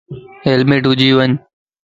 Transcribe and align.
ھيلمٽ 0.45 0.83
وجي 0.91 1.09
وڃ 1.17 1.31